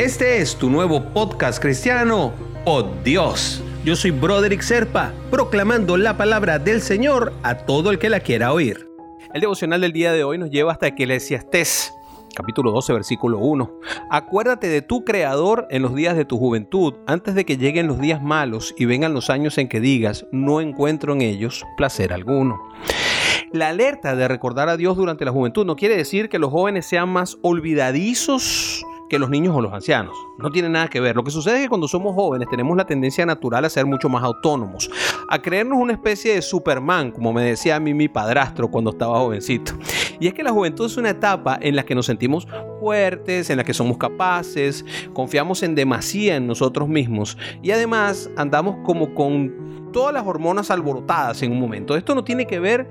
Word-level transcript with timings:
Este 0.00 0.38
es 0.38 0.56
tu 0.56 0.70
nuevo 0.70 1.12
podcast 1.12 1.60
cristiano, 1.60 2.32
Oh 2.64 2.84
Dios. 3.04 3.62
Yo 3.84 3.94
soy 3.94 4.12
Broderick 4.12 4.62
Serpa, 4.62 5.12
proclamando 5.30 5.98
la 5.98 6.16
palabra 6.16 6.58
del 6.58 6.80
Señor 6.80 7.34
a 7.42 7.54
todo 7.54 7.90
el 7.90 7.98
que 7.98 8.08
la 8.08 8.20
quiera 8.20 8.54
oír. 8.54 8.88
El 9.34 9.42
devocional 9.42 9.82
del 9.82 9.92
día 9.92 10.10
de 10.12 10.24
hoy 10.24 10.38
nos 10.38 10.50
lleva 10.50 10.72
hasta 10.72 10.86
Eclesiastés, 10.86 11.92
capítulo 12.34 12.72
12, 12.72 12.94
versículo 12.94 13.40
1. 13.40 13.70
Acuérdate 14.10 14.68
de 14.68 14.80
tu 14.80 15.04
Creador 15.04 15.66
en 15.68 15.82
los 15.82 15.94
días 15.94 16.16
de 16.16 16.24
tu 16.24 16.38
juventud, 16.38 16.94
antes 17.06 17.34
de 17.34 17.44
que 17.44 17.58
lleguen 17.58 17.86
los 17.86 18.00
días 18.00 18.22
malos 18.22 18.74
y 18.78 18.86
vengan 18.86 19.12
los 19.12 19.28
años 19.28 19.58
en 19.58 19.68
que 19.68 19.80
digas, 19.80 20.24
no 20.32 20.62
encuentro 20.62 21.12
en 21.12 21.20
ellos 21.20 21.66
placer 21.76 22.14
alguno. 22.14 22.58
La 23.52 23.68
alerta 23.68 24.16
de 24.16 24.28
recordar 24.28 24.70
a 24.70 24.78
Dios 24.78 24.96
durante 24.96 25.26
la 25.26 25.32
juventud 25.32 25.66
no 25.66 25.76
quiere 25.76 25.98
decir 25.98 26.30
que 26.30 26.38
los 26.38 26.50
jóvenes 26.50 26.86
sean 26.86 27.10
más 27.10 27.36
olvidadizos 27.42 28.86
que 29.10 29.18
los 29.18 29.28
niños 29.28 29.54
o 29.54 29.60
los 29.60 29.72
ancianos. 29.72 30.16
No 30.38 30.50
tiene 30.50 30.70
nada 30.70 30.88
que 30.88 31.00
ver. 31.00 31.16
Lo 31.16 31.24
que 31.24 31.30
sucede 31.30 31.56
es 31.56 31.62
que 31.64 31.68
cuando 31.68 31.88
somos 31.88 32.14
jóvenes 32.14 32.48
tenemos 32.48 32.76
la 32.76 32.86
tendencia 32.86 33.26
natural 33.26 33.64
a 33.64 33.68
ser 33.68 33.84
mucho 33.84 34.08
más 34.08 34.22
autónomos, 34.22 34.88
a 35.28 35.42
creernos 35.42 35.78
una 35.78 35.92
especie 35.92 36.34
de 36.34 36.42
Superman, 36.42 37.10
como 37.10 37.32
me 37.32 37.42
decía 37.42 37.76
a 37.76 37.80
mí 37.80 37.92
mi 37.92 38.08
padrastro 38.08 38.70
cuando 38.70 38.90
estaba 38.90 39.18
jovencito. 39.18 39.72
Y 40.20 40.28
es 40.28 40.34
que 40.34 40.42
la 40.42 40.52
juventud 40.52 40.86
es 40.86 40.96
una 40.96 41.10
etapa 41.10 41.58
en 41.60 41.76
la 41.76 41.84
que 41.84 41.94
nos 41.94 42.06
sentimos 42.06 42.46
fuertes, 42.78 43.50
en 43.50 43.56
la 43.56 43.64
que 43.64 43.74
somos 43.74 43.98
capaces, 43.98 44.84
confiamos 45.12 45.62
en 45.62 45.74
demasía 45.74 46.36
en 46.36 46.46
nosotros 46.46 46.88
mismos 46.88 47.36
y 47.62 47.72
además 47.72 48.30
andamos 48.36 48.76
como 48.84 49.14
con 49.14 49.69
todas 49.92 50.14
las 50.14 50.26
hormonas 50.26 50.70
alborotadas 50.70 51.42
en 51.42 51.52
un 51.52 51.60
momento. 51.60 51.96
Esto 51.96 52.14
no 52.14 52.24
tiene 52.24 52.46
que 52.46 52.60
ver 52.60 52.88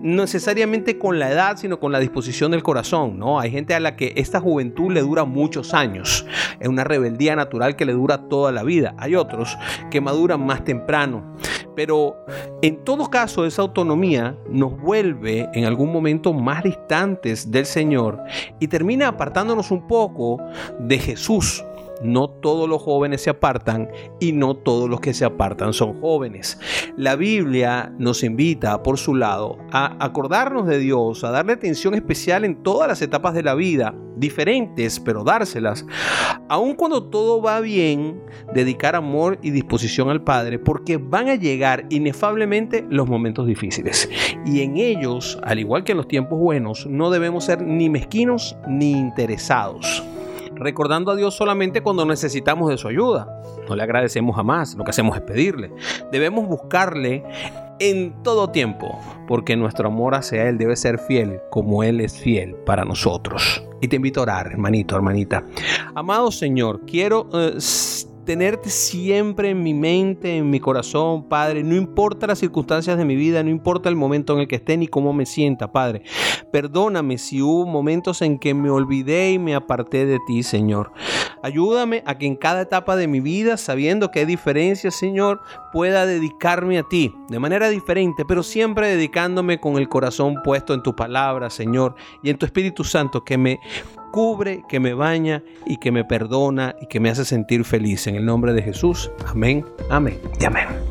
necesariamente 0.00 0.98
con 0.98 1.18
la 1.18 1.30
edad, 1.30 1.56
sino 1.56 1.80
con 1.80 1.92
la 1.92 1.98
disposición 1.98 2.50
del 2.50 2.62
corazón, 2.62 3.18
¿no? 3.18 3.40
Hay 3.40 3.50
gente 3.50 3.74
a 3.74 3.80
la 3.80 3.96
que 3.96 4.12
esta 4.16 4.40
juventud 4.40 4.92
le 4.92 5.00
dura 5.00 5.24
muchos 5.24 5.74
años. 5.74 6.26
Es 6.58 6.68
una 6.68 6.84
rebeldía 6.84 7.36
natural 7.36 7.76
que 7.76 7.84
le 7.84 7.92
dura 7.92 8.28
toda 8.28 8.52
la 8.52 8.62
vida. 8.62 8.94
Hay 8.98 9.14
otros 9.14 9.56
que 9.90 10.00
maduran 10.00 10.44
más 10.44 10.64
temprano. 10.64 11.36
Pero 11.76 12.16
en 12.62 12.84
todo 12.84 13.08
caso, 13.08 13.46
esa 13.46 13.62
autonomía 13.62 14.36
nos 14.48 14.78
vuelve 14.78 15.48
en 15.54 15.64
algún 15.64 15.92
momento 15.92 16.32
más 16.32 16.64
distantes 16.64 17.50
del 17.50 17.64
Señor 17.64 18.18
y 18.58 18.68
termina 18.68 19.08
apartándonos 19.08 19.70
un 19.70 19.86
poco 19.86 20.38
de 20.78 20.98
Jesús 20.98 21.64
no 22.02 22.30
todos 22.30 22.68
los 22.68 22.82
jóvenes 22.82 23.22
se 23.22 23.30
apartan 23.30 23.88
y 24.18 24.32
no 24.32 24.54
todos 24.54 24.88
los 24.88 25.00
que 25.00 25.14
se 25.14 25.24
apartan 25.24 25.72
son 25.72 26.00
jóvenes. 26.00 26.58
La 26.96 27.16
Biblia 27.16 27.92
nos 27.98 28.22
invita, 28.22 28.82
por 28.82 28.98
su 28.98 29.14
lado, 29.14 29.58
a 29.72 29.96
acordarnos 30.04 30.66
de 30.66 30.78
Dios, 30.78 31.24
a 31.24 31.30
darle 31.30 31.52
atención 31.52 31.94
especial 31.94 32.44
en 32.44 32.62
todas 32.62 32.88
las 32.88 33.02
etapas 33.02 33.34
de 33.34 33.42
la 33.42 33.54
vida, 33.54 33.94
diferentes, 34.16 35.00
pero 35.00 35.24
dárselas. 35.24 35.86
Aun 36.48 36.74
cuando 36.74 37.04
todo 37.04 37.40
va 37.40 37.60
bien, 37.60 38.22
dedicar 38.54 38.96
amor 38.96 39.38
y 39.42 39.50
disposición 39.50 40.10
al 40.10 40.22
Padre, 40.22 40.58
porque 40.58 40.96
van 40.96 41.28
a 41.28 41.34
llegar 41.34 41.86
inefablemente 41.90 42.84
los 42.90 43.08
momentos 43.08 43.46
difíciles. 43.46 44.08
Y 44.44 44.62
en 44.62 44.76
ellos, 44.76 45.38
al 45.42 45.58
igual 45.58 45.84
que 45.84 45.92
en 45.92 45.98
los 45.98 46.08
tiempos 46.08 46.38
buenos, 46.38 46.86
no 46.86 47.10
debemos 47.10 47.44
ser 47.44 47.62
ni 47.62 47.88
mezquinos 47.88 48.56
ni 48.66 48.92
interesados 48.92 50.02
recordando 50.60 51.10
a 51.10 51.16
Dios 51.16 51.34
solamente 51.34 51.80
cuando 51.80 52.04
necesitamos 52.06 52.68
de 52.70 52.78
su 52.78 52.88
ayuda. 52.88 53.26
No 53.68 53.74
le 53.74 53.82
agradecemos 53.82 54.36
jamás, 54.36 54.74
lo 54.76 54.84
que 54.84 54.90
hacemos 54.90 55.16
es 55.16 55.22
pedirle. 55.22 55.72
Debemos 56.12 56.46
buscarle 56.46 57.24
en 57.78 58.22
todo 58.22 58.50
tiempo, 58.50 58.98
porque 59.26 59.56
nuestro 59.56 59.88
amor 59.88 60.14
hacia 60.14 60.48
Él 60.48 60.58
debe 60.58 60.76
ser 60.76 60.98
fiel 60.98 61.40
como 61.50 61.82
Él 61.82 62.00
es 62.00 62.18
fiel 62.18 62.54
para 62.66 62.84
nosotros. 62.84 63.64
Y 63.80 63.88
te 63.88 63.96
invito 63.96 64.20
a 64.20 64.24
orar, 64.24 64.46
hermanito, 64.48 64.94
hermanita. 64.94 65.44
Amado 65.94 66.30
Señor, 66.30 66.82
quiero... 66.86 67.28
Eh, 67.32 67.56
tenerte 68.24 68.70
siempre 68.70 69.50
en 69.50 69.62
mi 69.62 69.74
mente, 69.74 70.36
en 70.36 70.50
mi 70.50 70.60
corazón, 70.60 71.24
Padre. 71.28 71.62
No 71.62 71.74
importa 71.74 72.26
las 72.26 72.38
circunstancias 72.38 72.96
de 72.96 73.04
mi 73.04 73.16
vida, 73.16 73.42
no 73.42 73.50
importa 73.50 73.88
el 73.88 73.96
momento 73.96 74.34
en 74.34 74.40
el 74.40 74.48
que 74.48 74.56
esté 74.56 74.76
ni 74.76 74.88
cómo 74.88 75.12
me 75.12 75.26
sienta, 75.26 75.72
Padre. 75.72 76.02
Perdóname 76.52 77.18
si 77.18 77.42
hubo 77.42 77.66
momentos 77.66 78.22
en 78.22 78.38
que 78.38 78.54
me 78.54 78.70
olvidé 78.70 79.32
y 79.32 79.38
me 79.38 79.54
aparté 79.54 80.06
de 80.06 80.18
ti, 80.26 80.42
Señor. 80.42 80.92
Ayúdame 81.42 82.02
a 82.06 82.18
que 82.18 82.26
en 82.26 82.36
cada 82.36 82.62
etapa 82.62 82.96
de 82.96 83.08
mi 83.08 83.20
vida, 83.20 83.56
sabiendo 83.56 84.10
que 84.10 84.20
hay 84.20 84.26
diferencias, 84.26 84.94
Señor, 84.94 85.40
pueda 85.72 86.04
dedicarme 86.04 86.78
a 86.78 86.82
ti 86.82 87.14
de 87.28 87.38
manera 87.38 87.70
diferente, 87.70 88.24
pero 88.26 88.42
siempre 88.42 88.88
dedicándome 88.88 89.58
con 89.58 89.78
el 89.78 89.88
corazón 89.88 90.36
puesto 90.44 90.74
en 90.74 90.82
tu 90.82 90.94
palabra, 90.94 91.48
Señor, 91.48 91.94
y 92.22 92.28
en 92.28 92.36
tu 92.36 92.44
Espíritu 92.44 92.84
Santo 92.84 93.24
que 93.24 93.38
me 93.38 93.58
cubre, 94.10 94.64
que 94.68 94.80
me 94.80 94.94
baña 94.94 95.42
y 95.66 95.78
que 95.78 95.92
me 95.92 96.04
perdona 96.04 96.74
y 96.80 96.86
que 96.86 97.00
me 97.00 97.10
hace 97.10 97.24
sentir 97.24 97.64
feliz. 97.64 98.06
En 98.06 98.16
el 98.16 98.24
nombre 98.24 98.52
de 98.52 98.62
Jesús. 98.62 99.10
Amén, 99.26 99.64
amén 99.88 100.18
y 100.40 100.44
amén. 100.44 100.90